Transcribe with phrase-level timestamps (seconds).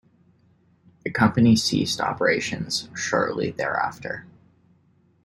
[1.03, 4.25] The company ceased operations shortly thereafter.